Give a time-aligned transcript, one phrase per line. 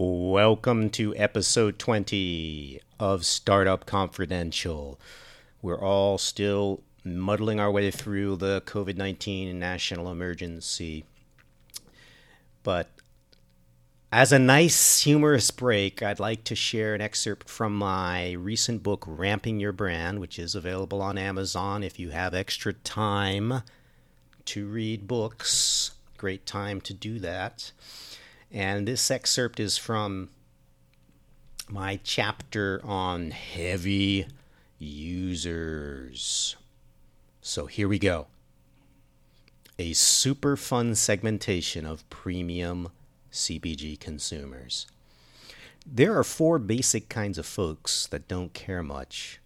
[0.00, 5.00] Welcome to episode 20 of Startup Confidential.
[5.60, 11.04] We're all still muddling our way through the COVID 19 national emergency.
[12.62, 12.90] But
[14.12, 19.02] as a nice, humorous break, I'd like to share an excerpt from my recent book,
[19.04, 23.64] Ramping Your Brand, which is available on Amazon if you have extra time
[24.44, 25.90] to read books.
[26.16, 27.72] Great time to do that.
[28.50, 30.30] And this excerpt is from
[31.68, 34.26] my chapter on heavy
[34.78, 36.56] users.
[37.42, 38.26] So here we go.
[39.78, 42.88] A super fun segmentation of premium
[43.30, 44.86] CPG consumers.
[45.86, 49.40] There are four basic kinds of folks that don't care much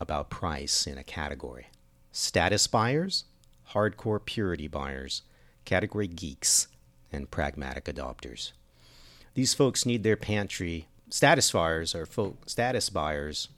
[0.00, 1.66] about price in a category
[2.10, 3.24] status buyers,
[3.72, 5.22] hardcore purity buyers,
[5.64, 6.66] category geeks,
[7.12, 8.52] and pragmatic adopters.
[9.34, 10.88] These folks need their pantry.
[11.10, 13.48] Status buyers are folk, status buyers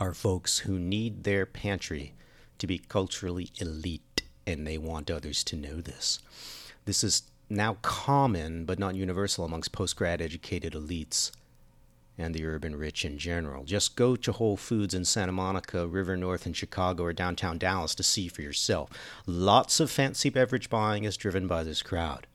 [0.00, 2.12] are folks who need their pantry
[2.58, 6.18] to be culturally elite and they want others to know this.
[6.84, 11.30] This is now common but not universal amongst postgrad educated elites
[12.18, 13.64] and the urban rich in general.
[13.64, 17.94] Just go to Whole Foods in Santa Monica, River North in Chicago, or downtown Dallas
[17.94, 18.90] to see for yourself.
[19.26, 22.26] Lots of fancy beverage buying is driven by this crowd,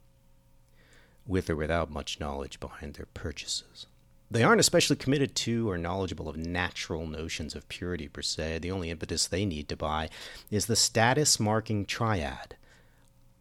[1.26, 3.86] with or without much knowledge behind their purchases.
[4.30, 8.60] They aren't especially committed to or knowledgeable of natural notions of purity per se.
[8.60, 10.10] The only impetus they need to buy
[10.52, 12.57] is the status marking triad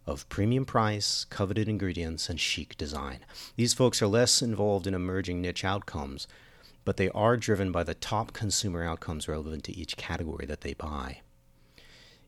[0.06, 3.20] of premium price, coveted ingredients, and chic design.
[3.56, 6.28] These folks are less involved in emerging niche outcomes,
[6.84, 10.74] but they are driven by the top consumer outcomes relevant to each category that they
[10.74, 11.20] buy.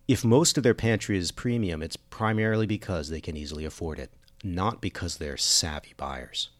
[0.08, 4.10] If most of their pantry is premium, it's primarily because they can easily afford it,
[4.42, 6.50] not because they're savvy buyers.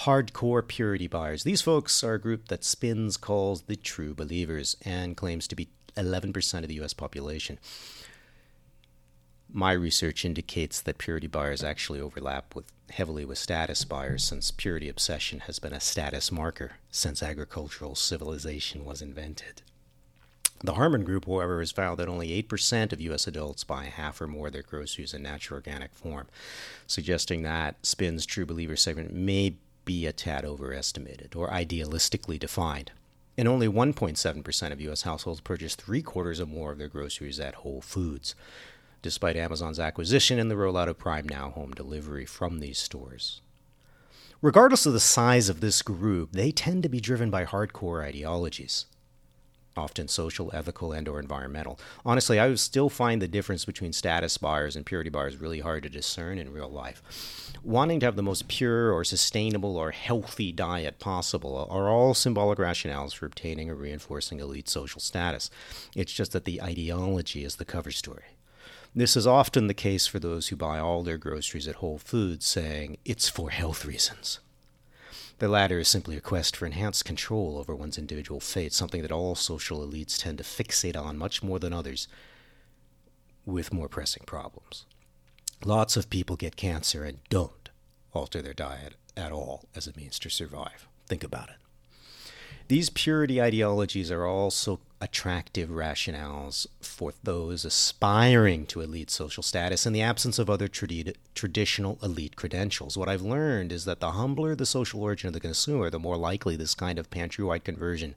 [0.00, 1.42] Hardcore purity buyers.
[1.42, 5.68] These folks are a group that Spins calls the true believers and claims to be
[5.96, 7.58] 11% of the US population
[9.58, 14.88] my research indicates that purity buyers actually overlap with heavily with status buyers since purity
[14.88, 19.62] obsession has been a status marker since agricultural civilization was invented.
[20.62, 23.26] The Hartman Group, however, has found that only 8% of U.S.
[23.26, 26.28] adults buy half or more of their groceries in natural organic form,
[26.86, 32.92] suggesting that Spin's True Believer segment may be a tad overestimated or idealistically defined.
[33.36, 35.02] And only 1.7% of U.S.
[35.02, 38.34] households purchase three quarters or more of their groceries at Whole Foods
[39.02, 43.40] despite Amazon's acquisition and the rollout of Prime Now home delivery from these stores.
[44.40, 48.86] Regardless of the size of this group, they tend to be driven by hardcore ideologies,
[49.76, 51.78] often social, ethical, and or environmental.
[52.06, 55.82] Honestly, I would still find the difference between status buyers and purity buyers really hard
[55.82, 57.02] to discern in real life.
[57.64, 62.58] Wanting to have the most pure or sustainable or healthy diet possible are all symbolic
[62.58, 65.50] rationales for obtaining or reinforcing elite social status.
[65.96, 68.24] It's just that the ideology is the cover story.
[68.94, 72.46] This is often the case for those who buy all their groceries at Whole Foods,
[72.46, 74.40] saying it's for health reasons.
[75.38, 79.12] The latter is simply a quest for enhanced control over one's individual fate, something that
[79.12, 82.08] all social elites tend to fixate on much more than others
[83.46, 84.84] with more pressing problems.
[85.64, 87.70] Lots of people get cancer and don't
[88.12, 90.88] alter their diet at all as a means to survive.
[91.06, 91.56] Think about it.
[92.68, 99.92] These purity ideologies are also attractive rationales for those aspiring to elite social status in
[99.92, 102.96] the absence of other tradi- traditional elite credentials.
[102.96, 106.16] What I've learned is that the humbler the social origin of the consumer, the more
[106.16, 108.14] likely this kind of pantry wide conversion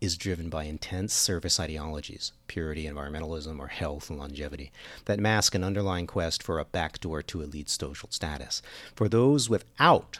[0.00, 4.72] is driven by intense service ideologies, purity, environmentalism, or health and longevity,
[5.04, 8.62] that mask an underlying quest for a backdoor to elite social status.
[8.94, 10.18] For those without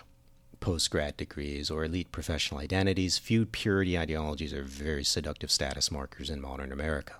[0.64, 6.40] postgrad degrees or elite professional identities, few purity ideologies are very seductive status markers in
[6.40, 7.16] modern America.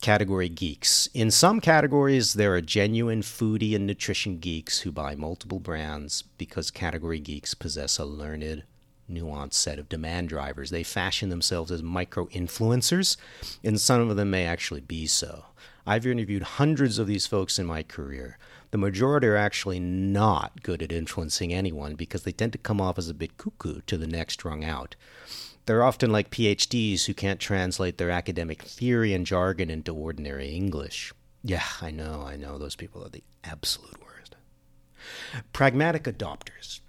[0.00, 1.06] Category geeks.
[1.12, 6.70] In some categories, there are genuine foodie and nutrition geeks who buy multiple brands because
[6.70, 8.64] category geeks possess a learned,
[9.10, 10.70] nuanced set of demand drivers.
[10.70, 13.16] They fashion themselves as micro influencers,
[13.62, 15.46] and some of them may actually be so.
[15.86, 18.38] I've interviewed hundreds of these folks in my career
[18.70, 22.98] the majority are actually not good at influencing anyone because they tend to come off
[22.98, 24.96] as a bit cuckoo to the next rung out.
[25.66, 31.12] They're often like PhDs who can't translate their academic theory and jargon into ordinary English.
[31.42, 34.36] Yeah, I know, I know, those people are the absolute worst.
[35.52, 36.80] Pragmatic adopters.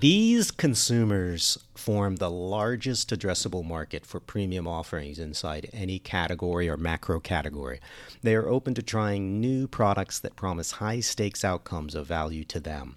[0.00, 7.20] These consumers form the largest addressable market for premium offerings inside any category or macro
[7.20, 7.80] category.
[8.22, 12.58] They are open to trying new products that promise high stakes outcomes of value to
[12.58, 12.96] them.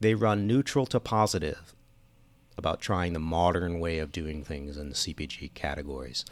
[0.00, 1.74] They run neutral to positive
[2.56, 6.24] about trying the modern way of doing things in the CPG categories.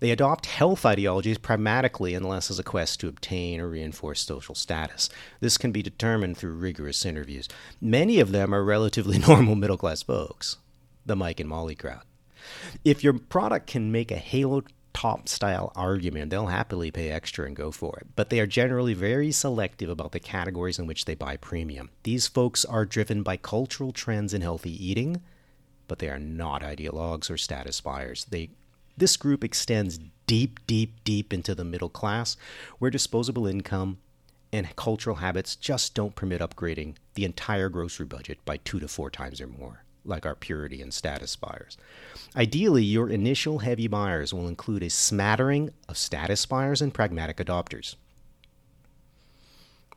[0.00, 5.08] They adopt health ideologies pragmatically unless as a quest to obtain or reinforce social status.
[5.40, 7.48] This can be determined through rigorous interviews.
[7.80, 10.58] Many of them are relatively normal middle class folks,
[11.06, 12.02] the Mike and Molly crowd.
[12.84, 14.62] If your product can make a halo
[14.94, 18.06] top style argument, they'll happily pay extra and go for it.
[18.16, 21.90] But they are generally very selective about the categories in which they buy premium.
[22.04, 25.22] These folks are driven by cultural trends in healthy eating,
[25.88, 28.24] but they are not ideologues or status buyers.
[28.26, 28.50] They
[28.96, 32.36] this group extends deep, deep, deep into the middle class,
[32.78, 33.98] where disposable income
[34.52, 39.10] and cultural habits just don't permit upgrading the entire grocery budget by two to four
[39.10, 41.76] times or more, like our purity and status buyers.
[42.36, 47.96] Ideally, your initial heavy buyers will include a smattering of status buyers and pragmatic adopters.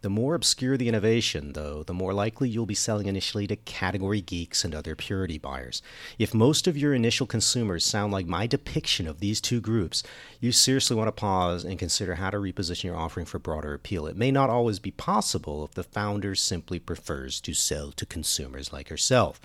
[0.02, 4.22] The more obscure the innovation, though, the more likely you'll be selling initially to category
[4.22, 5.82] geeks and other purity buyers.
[6.20, 10.04] If most of your initial consumers sound like my depiction of these two groups,
[10.40, 14.06] you seriously want to pause and consider how to reposition your offering for broader appeal.
[14.06, 18.72] It may not always be possible if the founder simply prefers to sell to consumers
[18.72, 19.42] like yourself.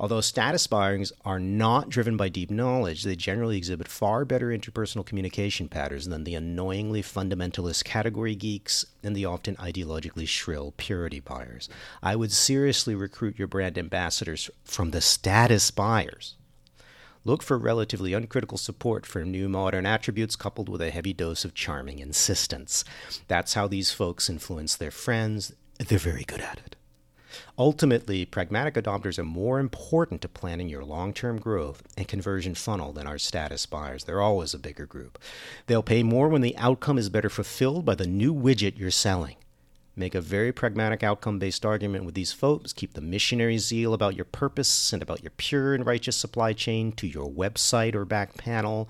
[0.00, 5.04] Although status buyers are not driven by deep knowledge, they generally exhibit far better interpersonal
[5.04, 11.68] communication patterns than the annoyingly fundamentalist category geeks and the often ideologically shrill purity buyers.
[12.02, 16.34] I would seriously recruit your brand ambassadors from the status buyers.
[17.22, 21.52] Look for relatively uncritical support for new modern attributes coupled with a heavy dose of
[21.52, 22.86] charming insistence.
[23.28, 25.52] That's how these folks influence their friends.
[25.78, 26.76] They're very good at it.
[27.58, 32.92] Ultimately, pragmatic adopters are more important to planning your long term growth and conversion funnel
[32.92, 34.04] than our status buyers.
[34.04, 35.18] They're always a bigger group.
[35.66, 39.36] They'll pay more when the outcome is better fulfilled by the new widget you're selling.
[39.96, 42.72] Make a very pragmatic outcome based argument with these folks.
[42.72, 46.92] Keep the missionary zeal about your purpose and about your pure and righteous supply chain
[46.92, 48.88] to your website or back panel,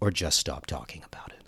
[0.00, 1.39] or just stop talking about it.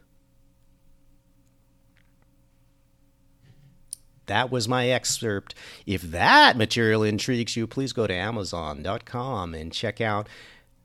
[4.32, 5.54] That was my excerpt.
[5.84, 10.26] If that material intrigues you, please go to Amazon.com and check out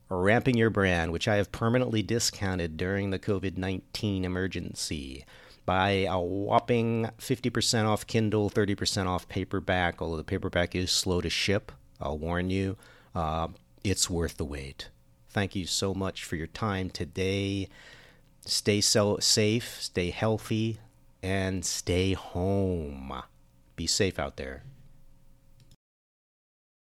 [0.10, 5.24] Ramping Your Brand, which I have permanently discounted during the COVID 19 emergency
[5.66, 11.30] by a whopping 50% off Kindle, 30% off paperback, although the paperback is slow to
[11.30, 11.72] ship.
[12.02, 12.76] I'll warn you,
[13.16, 13.48] uh,
[13.82, 14.90] it's worth the wait.
[15.30, 17.70] Thank you so much for your time today.
[18.42, 20.80] Stay so safe, stay healthy,
[21.24, 23.14] and stay home.
[23.78, 24.64] Be safe out there.